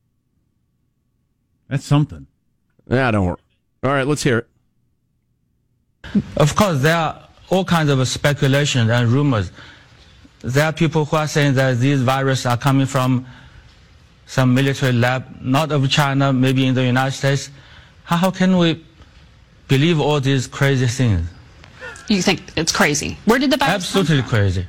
[1.69, 2.27] That's something.
[2.89, 3.39] Yeah, don't.
[3.85, 6.23] All right, let's hear it.
[6.37, 7.21] Of course, there are
[7.51, 9.51] all kinds of speculation and rumors.
[10.41, 13.27] There are people who are saying that these viruses are coming from
[14.25, 17.51] some military lab, not of China, maybe in the United States.
[18.05, 18.83] How, how can we
[19.67, 21.27] believe all these crazy things?
[22.07, 23.19] You think it's crazy.
[23.25, 24.65] Where did the virus Absolutely crazy.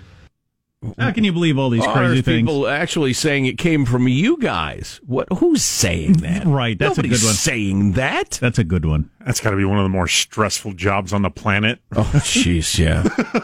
[0.99, 2.43] How can you believe all these Are crazy things?
[2.43, 5.01] people actually saying it came from you guys?
[5.07, 5.29] What?
[5.39, 6.45] Who's saying that?
[6.57, 7.19] Right, that's a good one.
[7.19, 8.39] saying that.
[8.41, 9.11] That's a good one.
[9.25, 11.81] That's got to be one of the more stressful jobs on the planet.
[11.95, 13.03] Oh, jeez, yeah,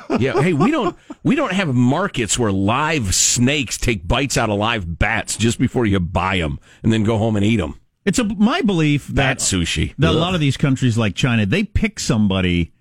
[0.18, 0.40] yeah.
[0.40, 4.98] Hey, we don't we don't have markets where live snakes take bites out of live
[4.98, 7.78] bats just before you buy them and then go home and eat them.
[8.04, 9.94] It's a my belief Bat that sushi.
[9.98, 12.72] that a lot of these countries like China, they pick somebody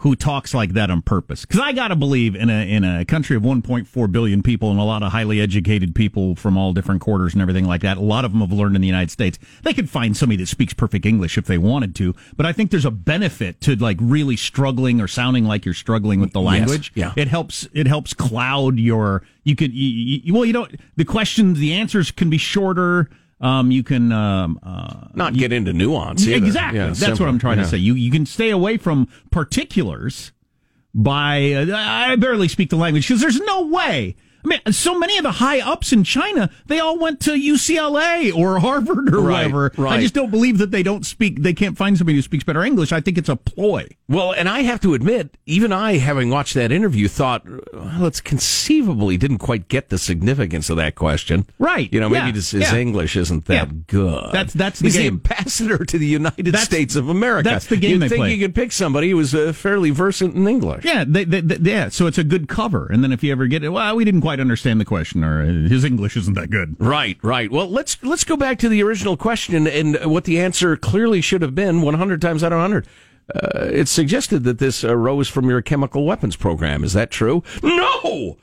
[0.00, 1.46] who talks like that on purpose.
[1.46, 4.78] Because I got to believe in a in a country of 1.4 billion people and
[4.78, 7.96] a lot of highly educated people from all different quarters and everything like that.
[7.96, 9.38] A lot of them have learned in the United States.
[9.62, 12.14] They could find somebody that speaks perfect English if they wanted to.
[12.36, 16.20] But I think there's a benefit to like really struggling or sounding like you're struggling
[16.20, 16.92] with the Yes, language.
[16.94, 17.12] yeah.
[17.16, 17.66] It helps.
[17.72, 19.22] It helps cloud your.
[19.44, 19.72] You could.
[19.72, 20.78] You, you, well, you don't.
[20.96, 23.08] The questions, the answers can be shorter.
[23.40, 26.26] Um, you can um, uh, Not get into nuance.
[26.26, 26.36] either.
[26.46, 26.78] Exactly.
[26.78, 27.26] Yeah, That's simple.
[27.26, 27.64] what I'm trying Yeah.
[27.64, 27.76] to say.
[27.76, 30.32] You you can stay away from particulars
[30.94, 34.16] by uh, I barely speak the language because there's no way.
[34.46, 38.32] I mean, so many of the high ups in China, they all went to UCLA
[38.34, 39.88] or Harvard or Right, whatever.
[39.88, 41.42] I just don't believe that they don't speak.
[41.42, 42.92] They can't find somebody who speaks better English.
[42.92, 43.88] I think it's a ploy.
[44.08, 48.20] Well, and I have to admit, even I, having watched that interview, thought, well, it's
[48.20, 51.46] conceivably didn't quite get the significance of that question.
[51.58, 51.92] Right.
[51.92, 52.32] You know, maybe Yeah.
[52.32, 52.76] this, his Yeah.
[52.76, 53.74] English isn't that Yeah.
[53.88, 54.26] good.
[54.32, 55.14] That's- that's the He's game.
[55.14, 57.48] ambassador to the United That's- States of America.
[57.50, 58.34] that's the game You'd they think play.
[58.34, 60.84] you could pick somebody who was uh, fairly versant in English.
[60.84, 61.88] Yeah, they, they, they- yeah.
[61.88, 62.86] So it's a good cover.
[62.86, 65.42] And then if you ever get it, well, we didn't quite understand the question, or
[65.42, 66.76] uh, his English isn't that good.
[66.78, 67.50] Right, right.
[67.50, 71.42] Well, let's let's go back to the original question and what the answer clearly should
[71.42, 72.86] have been 100 times out of 100.
[73.34, 76.84] Uh, it suggested that this arose from your chemical weapons program.
[76.84, 77.42] Is that true?
[77.62, 78.36] No,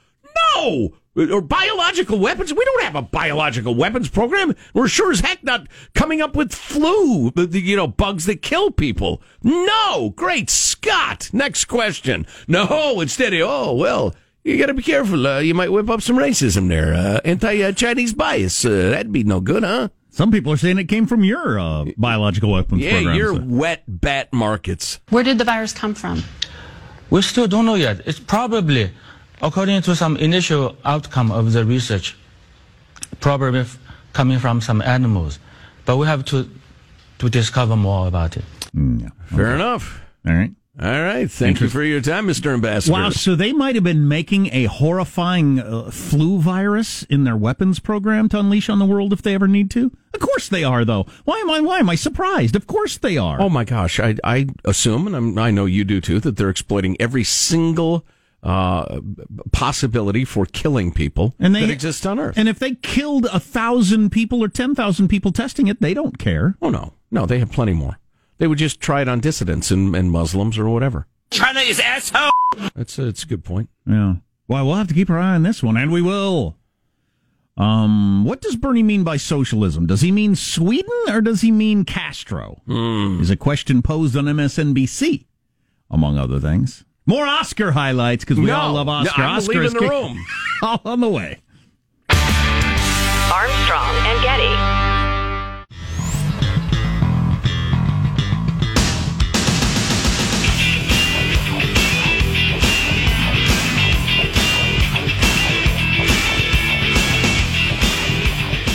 [0.55, 0.93] no.
[1.15, 2.51] Or biological weapons?
[2.51, 4.55] We don't have a biological weapons program.
[4.73, 9.21] We're sure as heck not coming up with flu, you know, bugs that kill people.
[9.43, 11.29] No, great Scott.
[11.31, 12.25] Next question.
[12.47, 15.25] No, instead of, oh, well, you got to be careful.
[15.27, 16.93] Uh, you might whip up some racism there.
[16.93, 18.65] Uh, anti-Chinese bias.
[18.65, 19.89] Uh, that'd be no good, huh?
[20.09, 23.15] Some people are saying it came from your uh, biological weapons Yeah, program.
[23.15, 24.99] your so- wet bat markets.
[25.09, 26.23] Where did the virus come from?
[27.09, 28.01] We still don't know yet.
[28.05, 28.91] It's probably,
[29.41, 32.15] according to some initial outcome of the research,
[33.19, 33.77] probably f-
[34.13, 35.39] coming from some animals.
[35.85, 36.49] But we have to
[37.19, 38.43] to discover more about it.
[38.75, 39.09] Mm, yeah.
[39.35, 40.01] Fair enough.
[40.27, 40.51] All right.
[40.81, 41.29] All right.
[41.29, 42.51] Thank you for your time, Mr.
[42.51, 42.93] Ambassador.
[42.93, 47.77] Wow, so they might have been making a horrifying uh, flu virus in their weapons
[47.79, 49.91] program to unleash on the world if they ever need to.
[50.15, 51.05] Of course they are, though.
[51.25, 51.59] Why am I?
[51.59, 52.55] Why am I surprised?
[52.55, 53.39] Of course they are.
[53.39, 56.49] Oh my gosh, I I assume, and I'm, I know you do too, that they're
[56.49, 58.03] exploiting every single
[58.41, 58.99] uh,
[59.51, 62.35] possibility for killing people and they that exists on Earth.
[62.35, 66.17] And if they killed a thousand people or ten thousand people testing it, they don't
[66.17, 66.55] care.
[66.63, 67.99] oh no, no, they have plenty more.
[68.43, 71.07] They would just try it on dissidents and, and Muslims or whatever.
[71.31, 72.33] China is asshole.
[72.75, 73.69] That's a, that's a good point.
[73.85, 74.15] Yeah.
[74.49, 76.57] Well, we'll have to keep our eye on this one, and we will.
[77.55, 79.85] Um, what does Bernie mean by socialism?
[79.87, 82.61] Does he mean Sweden or does he mean Castro?
[82.67, 85.23] Is a question posed on MSNBC,
[85.89, 86.83] among other things.
[87.05, 88.57] More Oscar highlights because we No.
[88.57, 89.21] all love No, Oscar.
[89.21, 90.25] I'm Oscar leaving is the room.
[90.61, 91.39] all on the way.
[92.09, 94.82] Armstrong and Getty.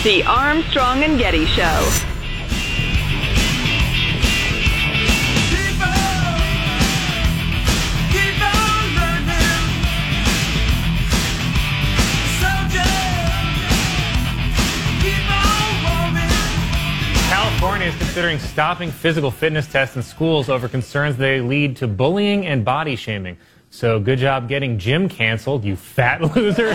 [0.04, 1.64] The Armstrong and Getty Show.
[17.28, 22.46] California is considering stopping physical fitness tests in schools over concerns they lead to bullying
[22.46, 23.36] and body shaming.
[23.70, 26.72] So good job getting gym canceled, you fat loser.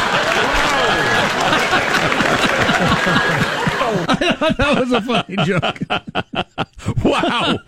[4.58, 5.80] that was a funny joke.
[7.04, 7.58] Wow.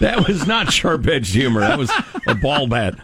[0.00, 1.60] that was not sharp edged humor.
[1.60, 1.90] That was
[2.26, 2.94] a ball bat.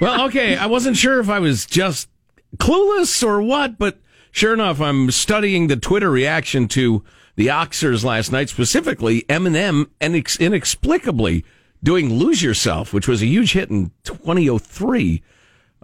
[0.00, 0.56] Well, okay.
[0.56, 2.08] I wasn't sure if I was just
[2.56, 3.98] clueless or what, but
[4.32, 7.04] sure enough, I'm studying the Twitter reaction to
[7.36, 11.44] the Oscars last night, specifically Eminem and inex- inexplicably
[11.82, 15.22] doing Lose Yourself, which was a huge hit in 2003.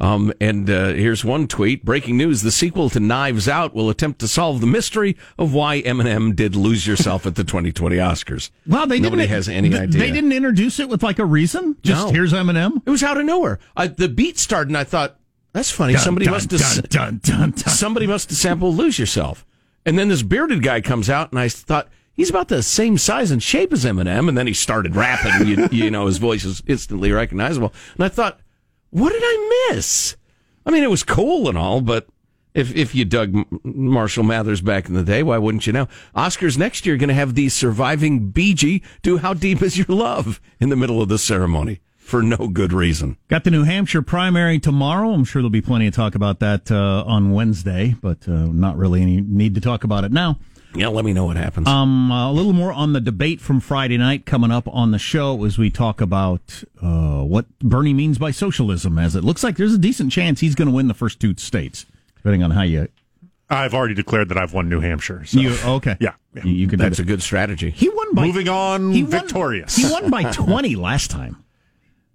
[0.01, 1.85] Um, and uh, here's one tweet.
[1.85, 2.43] Breaking news.
[2.43, 6.55] The sequel to Knives Out will attempt to solve the mystery of why Eminem did
[6.55, 8.51] Lose Yourself at the 2020 Oscars.
[8.67, 10.01] Wow, they Nobody didn't, has any th- idea.
[10.01, 11.77] They didn't introduce it with like a reason.
[11.83, 12.13] Just No.
[12.13, 12.81] here's Eminem.
[12.87, 13.59] It was out of nowhere.
[13.77, 15.17] I, the beat started, and I thought,
[15.53, 15.95] that's funny.
[15.95, 19.45] Dun, somebody dun, must have dun, dun, somebody must have sampled "Lose Yourself,"
[19.85, 23.31] and then this bearded guy comes out, and I thought he's about the same size
[23.33, 25.49] and shape as Eminem, and then he started rapping.
[25.49, 28.39] you, you know, his voice is instantly recognizable, and I thought,
[28.91, 30.17] what did I miss?
[30.65, 32.07] I mean, it was cool and all, but.
[32.55, 35.87] If, if you dug Marshall Mathers back in the day, why wouldn't you know?
[36.17, 39.87] Oscars next year going to have the surviving Bee Gee do "How Deep Is Your
[39.97, 43.19] Love" in the middle of the ceremony for no good reason.
[43.29, 45.11] Got the New Hampshire primary tomorrow.
[45.11, 48.79] I'm sure there'll be plenty of talk about that uh, on Wednesday, but uh, not
[48.79, 50.39] really any need to talk about it now.
[50.75, 51.67] Yeah, let me know what happens.
[51.67, 55.45] Um, a little more on the debate from Friday night coming up on the show
[55.45, 58.99] as we talk about uh, what Bernie means by socialism.
[58.99, 61.35] As it looks like there's a decent chance he's going to win the first two
[61.37, 62.89] states, depending on how you.
[63.51, 65.25] I've already declared that I've won New Hampshire.
[65.25, 65.41] So.
[65.41, 65.97] you okay?
[66.01, 66.13] Yeah.
[66.35, 66.45] yeah.
[66.45, 67.71] You, you can That's a good strategy.
[67.71, 69.75] He won by Moving on, he won- victorious.
[69.75, 71.43] he won by 20 last time.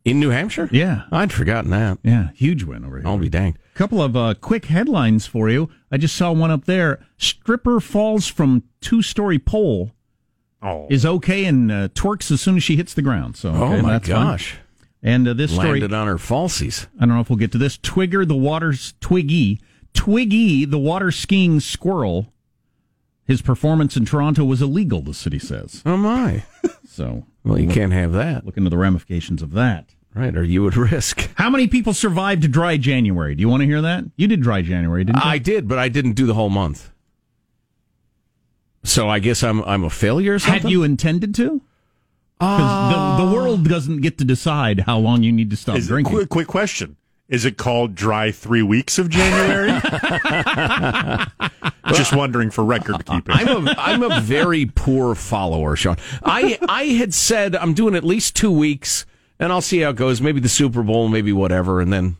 [0.05, 0.67] In New Hampshire?
[0.71, 1.03] Yeah.
[1.11, 1.97] I'd forgotten that.
[2.03, 3.07] Yeah, huge win over here.
[3.07, 3.57] I'll be danged.
[3.73, 5.69] A couple of uh, quick headlines for you.
[5.91, 7.05] I just saw one up there.
[7.17, 9.91] Stripper falls from two story pole.
[10.61, 10.87] Oh.
[10.89, 13.35] Is okay and uh, twerks as soon as she hits the ground.
[13.37, 14.27] So Oh my that's fun.
[14.27, 14.57] gosh.
[15.01, 16.87] And uh, this story, Landed on her falsies.
[16.97, 17.77] I don't know if we'll get to this.
[17.77, 19.59] Twigger the water's Twiggy
[19.93, 22.33] Twiggy the water skiing squirrel.
[23.25, 25.01] His performance in Toronto was illegal.
[25.01, 25.81] The city says.
[25.85, 26.43] Oh my.
[26.85, 28.45] So Well, you can't have that.
[28.45, 29.92] look into the ramifications of that.
[30.15, 31.29] Right, or you would risk.
[31.35, 33.33] How many people survived dry January?
[33.35, 34.05] Do you want to hear that?
[34.15, 35.29] You did dry January, didn't you?
[35.29, 36.91] I did, but I didn't do the whole month.
[38.83, 40.61] So I guess I'm I'm a failure or something?
[40.63, 41.61] Had you intended to?
[42.37, 43.33] Because the, the ah.
[43.33, 46.13] world doesn't get to decide how long you need to stop Is, drinking.
[46.13, 46.97] quick, quick question.
[47.29, 49.71] Is it called dry three weeks of January?
[51.93, 53.33] Just wondering for record keeping.
[53.33, 55.95] I'm a I'm a very poor follower, Sean.
[56.23, 59.05] I I had said I'm doing at least two weeks,
[59.43, 60.21] and I'll see how it goes.
[60.21, 62.17] Maybe the Super Bowl, maybe whatever, and then,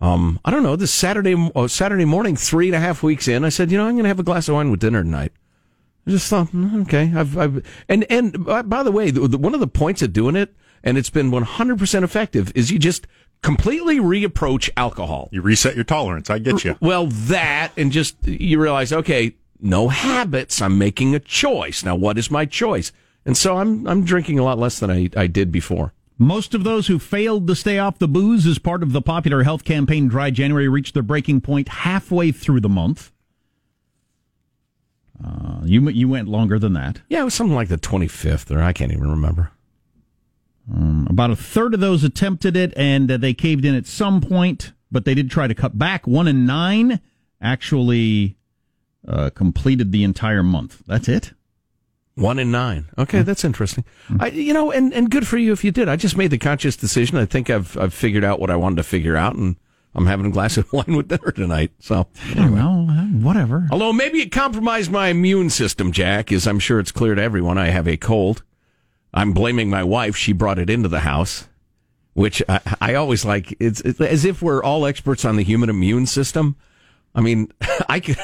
[0.00, 0.76] um, I don't know.
[0.76, 3.86] This Saturday oh, Saturday morning, three and a half weeks in, I said, you know,
[3.86, 5.32] I'm going to have a glass of wine with dinner tonight.
[6.06, 9.38] I just thought, mm, okay, I've, I've and and by, by the way, the, the,
[9.38, 12.78] one of the points of doing it, and it's been 100 percent effective, is you
[12.78, 13.06] just
[13.42, 15.28] completely reapproach alcohol.
[15.32, 16.30] You reset your tolerance.
[16.30, 16.76] I get you.
[16.80, 20.62] Well, that and just you realize, okay, no habits.
[20.62, 21.96] I'm making a choice now.
[21.96, 22.92] What is my choice?
[23.24, 25.92] And so I'm I'm drinking a lot less than I I did before.
[26.18, 29.42] Most of those who failed to stay off the booze as part of the popular
[29.42, 33.12] health campaign Dry January reached their breaking point halfway through the month.
[35.22, 37.00] Uh, you you went longer than that.
[37.08, 39.50] Yeah, it was something like the 25th, or I can't even remember.
[40.72, 44.20] Um, about a third of those attempted it, and uh, they caved in at some
[44.20, 46.06] point, but they did try to cut back.
[46.06, 47.00] One in nine
[47.40, 48.36] actually
[49.06, 50.82] uh, completed the entire month.
[50.86, 51.32] That's it.
[52.16, 52.86] One in nine.
[52.96, 53.84] Okay, that's interesting.
[54.18, 55.86] I, you know, and, and good for you if you did.
[55.88, 57.18] I just made the conscious decision.
[57.18, 59.56] I think I've I've figured out what I wanted to figure out, and
[59.94, 61.72] I'm having a glass of wine with dinner tonight.
[61.78, 62.86] So, I know.
[62.90, 63.66] uh, Whatever.
[63.70, 67.58] although maybe it compromised my immune system, Jack, as I'm sure it's clear to everyone,
[67.58, 68.42] I have a cold.
[69.12, 70.16] I'm blaming my wife.
[70.16, 71.48] She brought it into the house,
[72.14, 73.54] which I, I always like.
[73.60, 76.56] It's, it's as if we're all experts on the human immune system.
[77.14, 77.52] I mean,
[77.90, 78.16] I could.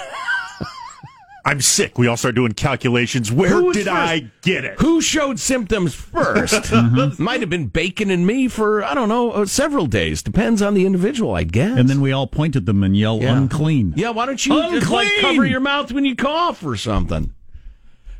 [1.45, 1.99] I'm sick.
[1.99, 3.33] We all start doing calculations.
[3.33, 3.97] Where Who did first?
[3.97, 4.79] I get it?
[4.81, 9.47] Who showed symptoms 1st Might have been Bacon and me for, I don't know, uh,
[9.47, 10.23] several days.
[10.23, 11.77] Depends on the individual, I guess.
[11.77, 13.37] And then we all point at them and yell, Yeah.
[13.37, 13.95] unclean.
[13.97, 17.35] Yeah, why don't you just like cover your mouth when you cough or something?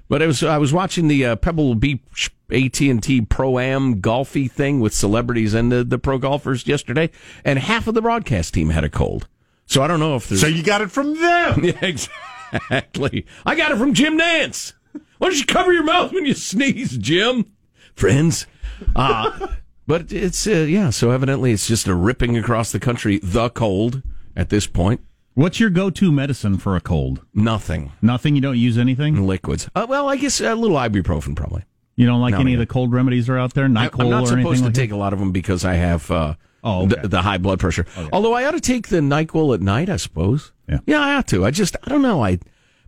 [0.09, 4.03] But it was I was watching the uh, Pebble Beach AT and T Pro Am
[4.03, 7.09] golfy thing with celebrities and the, the pro golfers yesterday,
[7.47, 9.27] and half of the broadcast team had a cold.
[9.65, 10.43] So I don't know if there's.
[10.43, 11.65] So you got it from them.
[11.65, 12.15] yeah, exactly.
[12.53, 14.75] I got it from Jim Nantz.
[15.19, 17.53] Why don't you cover your mouth when you sneeze, Jim?
[17.95, 18.47] Friends.
[18.97, 19.49] Uh,
[19.87, 24.03] but it's, uh, yeah, so evidently it's just a ripping across the country, the cold
[24.37, 25.01] at this point.
[25.35, 27.25] What's your go-to medicine for a cold?
[27.33, 27.93] Nothing.
[28.03, 28.35] Nothing.
[28.35, 29.27] You don't use anything.
[29.27, 29.71] Liquids.
[29.75, 31.65] Uh, well, I guess a little ibuprofen probably.
[31.97, 33.67] You don't like No, any of the cold remedies that are out there?
[33.69, 34.97] Nyquil I, am not or supposed to like take that?
[34.97, 36.35] a lot of them because I have uh,
[36.65, 37.01] Oh, okay.
[37.03, 37.87] the, the high blood pressure.
[38.13, 40.53] Although I ought to take the Nyquil at night, I suppose.
[40.69, 41.01] Yeah.
[41.01, 41.45] I ought to.
[41.45, 42.25] I just, I don't know.
[42.25, 42.39] I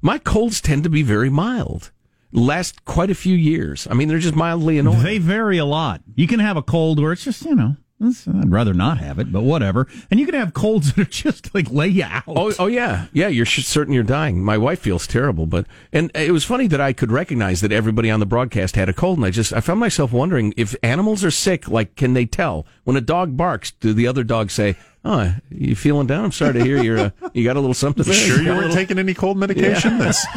[0.01, 1.91] my colds tend to be very mild.
[2.31, 3.89] Last quite a few years.
[3.91, 5.03] I mean, they're just mildly annoying.
[5.03, 6.03] They vary a lot.
[6.15, 7.77] You can have a cold where it's just you know.
[8.01, 9.87] It's- I'd rather not have it, but whatever.
[10.11, 12.25] And you can have colds that are just like lay you out.
[12.27, 13.29] Oh, oh yeah, yeah.
[13.29, 14.43] You're sh- certain you're dying.
[14.45, 18.11] My wife feels terrible, but and it was funny that I could recognize that everybody
[18.11, 21.25] on the broadcast had a cold, and I just I found myself wondering if animals
[21.25, 21.69] are sick.
[21.69, 23.71] Like, can they tell when a dog barks?
[23.71, 26.25] Do the other dogs say, "Oh, you feeling down?
[26.27, 28.15] I'm sorry to hear you're uh, you got a little something." There.
[28.15, 29.99] sure you got a weren't little-" taking any cold medication?
[29.99, 30.25] That's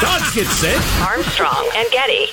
[0.00, 0.80] Dogs get sick.
[1.06, 2.26] Armstrong and Getty.